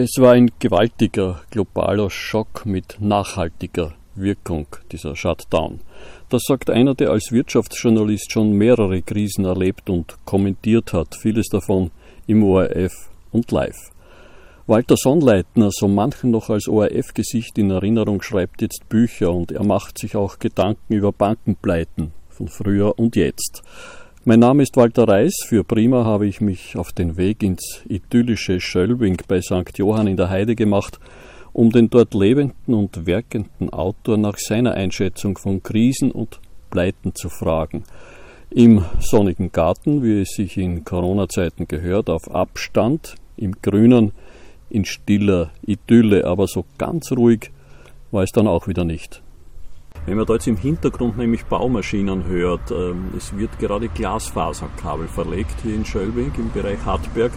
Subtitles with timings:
[0.00, 5.80] Es war ein gewaltiger globaler Schock mit nachhaltiger Wirkung, dieser Shutdown.
[6.28, 11.90] Das sagt einer, der als Wirtschaftsjournalist schon mehrere Krisen erlebt und kommentiert hat, vieles davon
[12.28, 12.92] im ORF
[13.32, 13.90] und live.
[14.68, 19.98] Walter Sonnleitner, so manchen noch als ORF-Gesicht in Erinnerung, schreibt jetzt Bücher und er macht
[19.98, 23.64] sich auch Gedanken über Bankenpleiten von früher und jetzt.
[24.28, 25.36] Mein Name ist Walter Reis.
[25.46, 29.78] Für Prima habe ich mich auf den Weg ins idyllische Schölbing bei St.
[29.78, 31.00] Johann in der Heide gemacht,
[31.54, 37.30] um den dort lebenden und werkenden Autor nach seiner Einschätzung von Krisen und Pleiten zu
[37.30, 37.84] fragen.
[38.50, 44.12] Im sonnigen Garten, wie es sich in Corona-Zeiten gehört, auf Abstand, im Grünen,
[44.68, 47.50] in stiller Idylle, aber so ganz ruhig
[48.10, 49.22] war es dann auch wieder nicht.
[50.06, 55.54] Wenn man da jetzt im Hintergrund nämlich Baumaschinen hört, ähm, es wird gerade Glasfaserkabel verlegt
[55.62, 57.32] hier in Schölbing im Bereich Hartberg.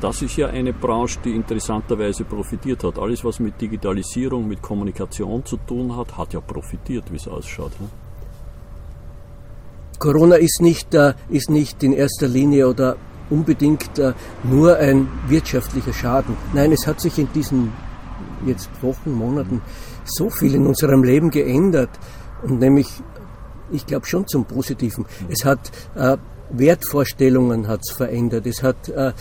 [0.00, 2.98] Das ist ja eine Branche, die interessanterweise profitiert hat.
[2.98, 7.72] Alles, was mit Digitalisierung, mit Kommunikation zu tun hat, hat ja profitiert, wie es ausschaut.
[7.80, 7.88] Ne?
[9.98, 12.96] Corona ist nicht, äh, ist nicht in erster Linie oder
[13.30, 14.12] unbedingt äh,
[14.44, 16.36] nur ein wirtschaftlicher Schaden.
[16.52, 17.72] Nein, es hat sich in diesen
[18.44, 19.62] jetzt Wochen, Monaten
[20.04, 21.90] so viel in unserem Leben geändert
[22.42, 22.88] und nämlich,
[23.70, 25.06] ich glaube schon zum Positiven.
[25.28, 26.16] Es hat äh,
[26.50, 29.12] Wertvorstellungen hat's verändert, es hat äh,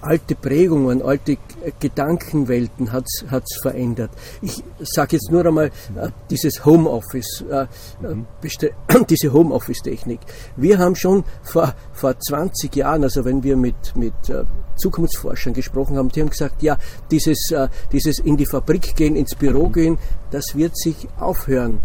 [0.00, 1.36] alte Prägungen, alte
[1.80, 4.10] Gedankenwelten hat's hat's verändert.
[4.42, 7.66] Ich sage jetzt nur einmal äh, dieses Homeoffice, äh,
[8.00, 8.26] mhm.
[9.08, 10.20] diese Homeoffice-Technik.
[10.56, 14.44] Wir haben schon vor, vor 20 Jahren, also wenn wir mit, mit äh,
[14.76, 16.78] Zukunftsforschern gesprochen haben, die haben gesagt, ja,
[17.10, 19.98] dieses, äh, dieses in die Fabrik gehen, ins Büro gehen,
[20.30, 21.80] das wird sich aufhören.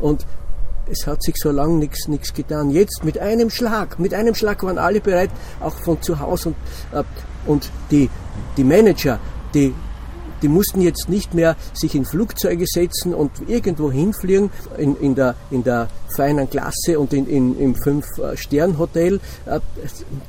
[0.00, 0.26] Und
[0.90, 2.70] es hat sich so lange nichts getan.
[2.70, 6.56] Jetzt mit einem Schlag, mit einem Schlag waren alle bereit, auch von zu Hause und,
[6.92, 7.04] äh,
[7.46, 8.10] und die,
[8.56, 9.18] die Manager,
[9.52, 9.74] die,
[10.42, 15.36] die mussten jetzt nicht mehr sich in Flugzeuge setzen und irgendwo hinfliegen in, in, der,
[15.50, 19.60] in der feinen Klasse und in, in, im Fünf-Stern-Hotel äh,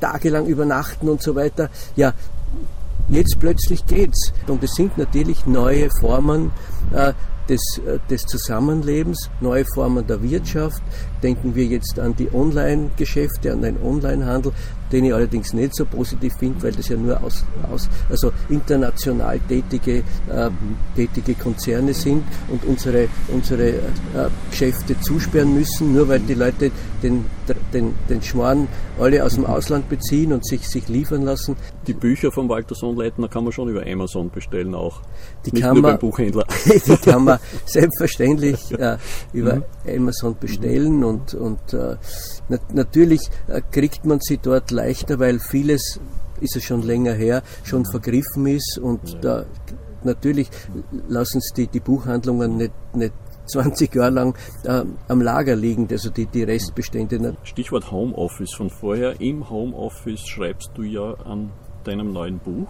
[0.00, 1.68] tagelang übernachten und so weiter.
[1.96, 2.14] Ja,
[3.08, 4.32] jetzt plötzlich geht's.
[4.46, 6.50] Und es sind natürlich neue Formen
[6.94, 7.12] äh,
[7.48, 10.82] des, äh, des Zusammenlebens, neue Formen der Wirtschaft.
[11.22, 14.52] Denken wir jetzt an die Online-Geschäfte, an den Online-Handel,
[14.92, 19.40] den ich allerdings nicht so positiv finde, weil das ja nur aus, aus also international
[19.48, 20.50] tätige, äh,
[20.94, 23.80] tätige Konzerne sind und unsere, unsere äh,
[24.50, 26.70] Geschäfte zusperren müssen, nur weil die Leute
[27.02, 27.24] den,
[27.72, 31.56] den, den Schmarrn alle aus dem Ausland beziehen und sich, sich liefern lassen.
[31.86, 35.00] Die Bücher von Walter Sohnleitner kann man schon über Amazon bestellen auch.
[35.44, 36.46] Die Nicht kann nur man, beim Buchhändler.
[36.86, 38.96] die kann man selbstverständlich äh,
[39.32, 39.62] über mhm.
[39.86, 41.96] Amazon bestellen und, und äh,
[42.48, 46.00] nat natürlich äh, kriegt man sie dort leichter, weil vieles
[46.40, 49.46] ist es schon länger her, schon vergriffen ist und da
[50.04, 50.50] natürlich
[51.08, 53.14] lassen es die, die Buchhandlungen nicht, nicht
[53.46, 57.36] 20 Jahre lang äh, am Lager liegen, also die, die Restbestände.
[57.44, 59.20] Stichwort Homeoffice von vorher.
[59.20, 61.52] Im Homeoffice schreibst du ja an
[61.84, 62.68] deinem neuen Buch,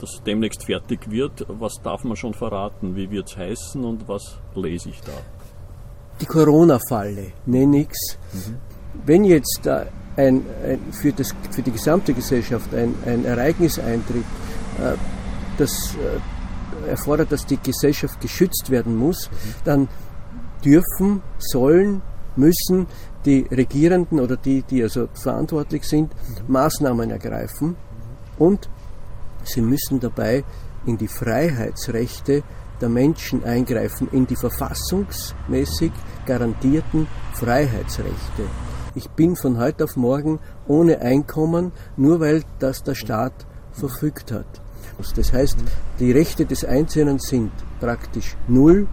[0.00, 1.46] das demnächst fertig wird.
[1.48, 2.96] Was darf man schon verraten?
[2.96, 5.12] Wie wird es heißen und was lese ich da?
[6.20, 8.18] Die Corona-Falle nenne ich es.
[8.32, 8.56] Mhm.
[9.06, 14.24] Wenn jetzt ein, ein, für, das, für die gesamte Gesellschaft ein, ein Ereignis eintritt,
[14.78, 14.96] äh,
[15.56, 19.30] das äh, erfordert, dass die Gesellschaft geschützt werden muss,
[19.64, 19.88] dann
[20.64, 22.02] dürfen, sollen,
[22.36, 22.86] müssen
[23.24, 26.12] die Regierenden oder die, die also verantwortlich sind,
[26.48, 27.76] Maßnahmen ergreifen
[28.38, 28.68] und
[29.44, 30.44] sie müssen dabei
[30.86, 32.42] in die Freiheitsrechte
[32.80, 35.92] der Menschen eingreifen, in die verfassungsmäßig
[36.26, 38.44] garantierten Freiheitsrechte.
[38.94, 44.60] Ich bin von heute auf morgen ohne Einkommen, nur weil das der Staat verfügt hat.
[45.16, 45.56] Das heißt,
[45.98, 48.86] die Rechte des Einzelnen sind praktisch null,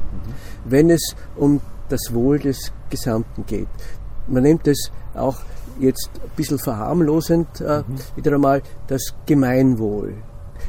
[0.66, 3.68] wenn es um das Wohl des Gesamten geht.
[4.28, 5.39] Man nennt es auch
[5.80, 7.84] jetzt ein bisschen verharmlosend äh,
[8.16, 10.16] wieder einmal das Gemeinwohl.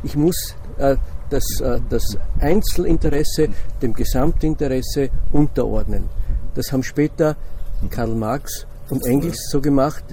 [0.03, 0.97] Ich muss äh,
[1.31, 2.03] das, äh, das
[2.41, 3.49] Einzelinteresse
[3.83, 6.09] dem Gesamtinteresse unterordnen.
[6.55, 7.37] Das haben später
[7.91, 10.05] Karl Marx und Engels so gemacht.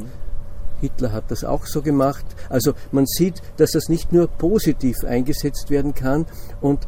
[0.82, 2.26] Hitler hat das auch so gemacht.
[2.50, 6.26] Also man sieht, dass das nicht nur positiv eingesetzt werden kann
[6.62, 6.86] und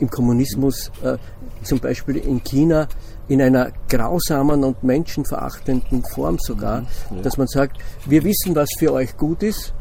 [0.00, 1.18] im Kommunismus, äh,
[1.62, 2.88] zum Beispiel in China,
[3.28, 8.92] in einer grausamen und menschenverachtenden Form sogar, mhm, dass man sagt, wir wissen, was für
[8.92, 9.72] euch gut ist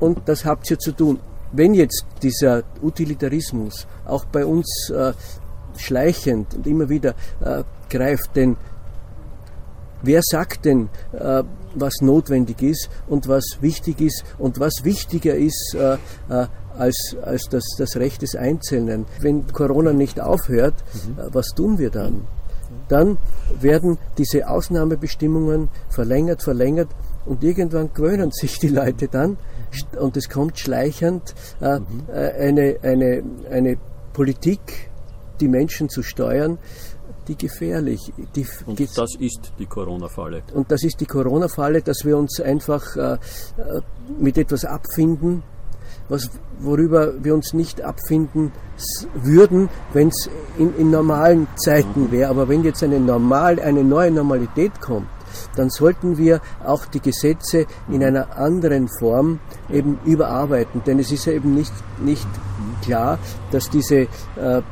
[0.00, 1.20] und das habt ihr zu tun.
[1.52, 5.12] Wenn jetzt dieser Utilitarismus auch bei uns äh,
[5.76, 8.56] schleichend und immer wieder äh, greift, denn
[10.04, 11.42] Wer sagt denn, äh,
[11.74, 15.94] was notwendig ist und was wichtig ist und was wichtiger ist äh,
[16.28, 16.46] äh,
[16.76, 19.06] als, als das, das Recht des Einzelnen.
[19.20, 21.16] Wenn Corona nicht aufhört, mhm.
[21.32, 22.26] was tun wir dann?
[22.88, 23.16] Dann
[23.60, 26.88] werden diese Ausnahmebestimmungen verlängert, verlängert
[27.24, 29.38] und irgendwann gewöhnen sich die Leute dann
[29.98, 31.84] und es kommt schleichend äh, mhm.
[32.10, 33.76] eine, eine, eine
[34.12, 34.90] Politik,
[35.40, 36.58] die Menschen zu steuern,
[37.28, 38.12] die gefährlich.
[38.34, 40.42] Die und das ist die Corona-Falle.
[40.52, 43.18] Und das ist die Corona-Falle, dass wir uns einfach äh, äh
[44.18, 45.42] mit etwas abfinden,
[46.08, 46.30] was,
[46.60, 48.52] worüber wir uns nicht abfinden
[49.14, 50.28] würden, wenn es
[50.58, 52.28] in, in, normalen Zeiten wäre.
[52.28, 55.08] Aber wenn jetzt eine, normal, eine neue Normalität kommt,
[55.56, 59.40] dann sollten wir auch die Gesetze in einer anderen Form
[59.70, 60.82] eben überarbeiten.
[60.84, 62.26] Denn es ist ja eben nicht, nicht
[62.82, 63.18] klar,
[63.50, 64.62] dass diese, äh,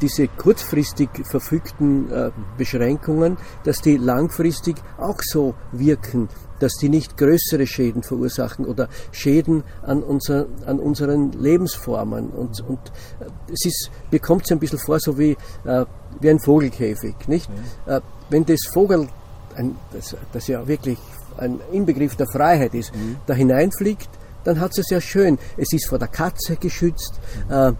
[0.00, 6.28] diese kurzfristig verfügten äh, Beschränkungen, dass die langfristig auch so wirken,
[6.58, 12.30] dass die nicht größere Schäden verursachen oder Schäden an, unser, an unseren Lebensformen.
[12.30, 12.80] Und, und
[13.20, 15.84] äh, es ist, mir kommt es ein bisschen vor, so wie, äh,
[16.20, 17.14] wie ein Vogelkäfig.
[17.28, 17.48] Nicht?
[17.48, 17.92] Mhm.
[17.92, 18.00] Äh,
[18.30, 19.08] wenn das Vogel,
[19.56, 20.98] ein, das, das ja wirklich
[21.36, 23.16] ein Inbegriff der Freiheit ist, mhm.
[23.26, 24.08] da hineinfliegt,
[24.44, 25.38] dann hat es ja schön.
[25.56, 27.20] Es ist vor der Katze geschützt.
[27.48, 27.54] Mhm.
[27.54, 27.72] Äh,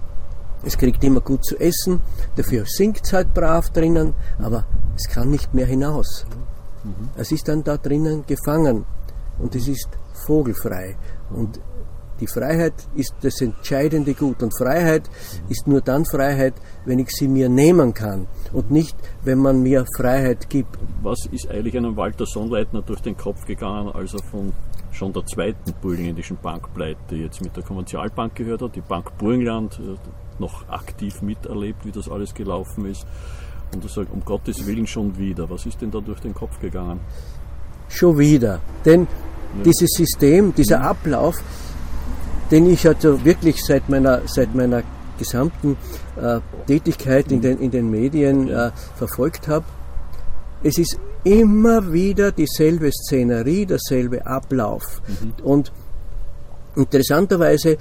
[0.64, 2.00] es kriegt immer gut zu essen,
[2.34, 4.66] dafür singt es halt brav drinnen, aber
[4.96, 6.26] es kann nicht mehr hinaus.
[6.82, 7.10] Mhm.
[7.16, 8.84] Es ist dann da drinnen gefangen
[9.38, 9.88] und es ist
[10.26, 10.96] vogelfrei.
[11.30, 11.60] Und
[12.20, 14.42] die Freiheit ist das entscheidende Gut.
[14.42, 15.50] Und Freiheit mhm.
[15.50, 16.54] ist nur dann Freiheit,
[16.84, 20.78] wenn ich sie mir nehmen kann und nicht, wenn man mir Freiheit gibt.
[21.02, 24.52] Was ist eigentlich einem Walter Sonnleitner durch den Kopf gegangen, als er von
[24.90, 29.96] schon der zweiten burgenländischen Bankpleite jetzt mit der Kommerzialbank gehört hat, die Bank Burgenland äh,
[30.40, 33.06] noch aktiv miterlebt, wie das alles gelaufen ist.
[33.74, 35.48] Und er sagt, um Gottes Willen schon wieder.
[35.50, 37.00] Was ist denn da durch den Kopf gegangen?
[37.88, 38.60] Schon wieder.
[38.84, 39.62] Denn ja.
[39.64, 41.36] dieses System, dieser Ablauf,
[42.50, 44.82] den ich also wirklich seit meiner, seit meiner
[45.18, 45.76] gesamten
[46.20, 49.64] äh, Tätigkeit in den, in den Medien äh, verfolgt habe,
[50.62, 55.02] es ist immer wieder dieselbe Szenerie, derselbe Ablauf.
[55.06, 55.44] Mhm.
[55.44, 55.72] Und
[56.76, 57.76] interessanterweise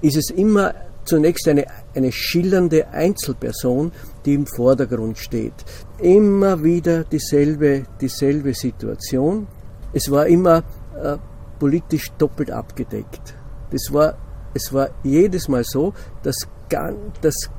[0.00, 3.92] ist es immer zunächst eine, eine schillernde Einzelperson,
[4.24, 5.54] die im Vordergrund steht.
[5.98, 9.46] Immer wieder dieselbe, dieselbe Situation.
[9.92, 10.58] Es war immer
[11.02, 11.16] äh,
[11.58, 13.37] politisch doppelt abgedeckt.
[13.70, 14.14] Das war,
[14.54, 15.92] es war jedes Mal so,
[16.22, 16.36] dass
[16.68, 17.50] gar, dass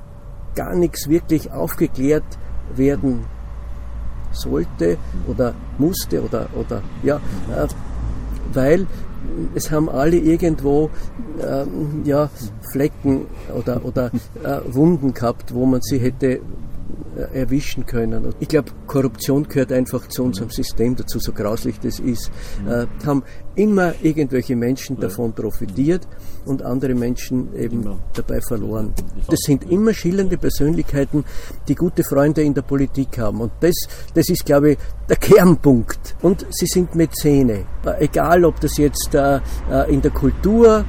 [0.55, 2.23] gar nichts wirklich aufgeklärt
[2.75, 3.25] werden
[4.31, 4.97] sollte
[5.27, 7.17] oder musste oder, oder ja,
[7.55, 7.67] äh,
[8.53, 8.87] weil
[9.55, 10.89] es haben alle irgendwo
[11.41, 12.29] ähm, ja,
[12.71, 14.11] Flecken oder, oder
[14.43, 16.39] äh, Wunden gehabt, wo man sie hätte
[17.33, 18.33] erwischen können.
[18.39, 22.31] Ich glaube, Korruption gehört einfach zu unserem System dazu, so grauslich das ist.
[22.67, 23.23] Äh, haben
[23.55, 26.07] immer irgendwelche Menschen davon profitiert
[26.45, 28.93] und andere Menschen eben dabei verloren.
[29.27, 31.25] Das sind immer schillernde Persönlichkeiten,
[31.67, 33.41] die gute Freunde in der Politik haben.
[33.41, 33.75] Und das,
[34.13, 34.77] das ist, glaube ich,
[35.09, 36.15] der Kernpunkt.
[36.21, 37.65] Und sie sind Mäzene.
[37.85, 39.39] Äh, egal, ob das jetzt äh,
[39.89, 40.85] in der Kultur,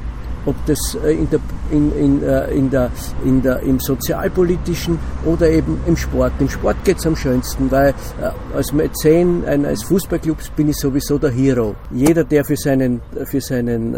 [0.46, 1.40] ob das äh, in der,
[1.70, 2.90] in, in, äh, in der,
[3.24, 6.32] in der, im sozialpolitischen oder eben im Sport.
[6.40, 11.18] Im Sport geht es am schönsten, weil äh, als Mäzen eines Fußballclubs bin ich sowieso
[11.18, 11.74] der Hero.
[11.90, 13.96] Jeder, der für seinen, für seinen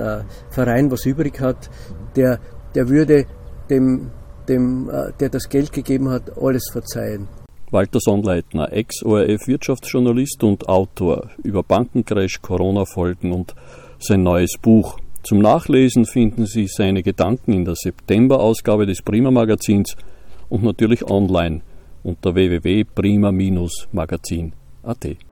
[0.50, 1.70] Verein was übrig hat,
[2.16, 2.38] der,
[2.74, 3.26] der würde
[3.70, 4.10] dem,
[4.48, 7.28] dem der das Geld gegeben hat, alles verzeihen.
[7.70, 13.54] Walter Sonnleitner, Ex-ORF-Wirtschaftsjournalist und Autor über Bankencrash, Corona-Folgen und
[13.98, 19.96] sein neues Buch zum Nachlesen finden Sie seine Gedanken in der September-Ausgabe des Prima Magazins
[20.48, 21.60] und natürlich online
[22.02, 25.31] unter www.prima-magazin.at.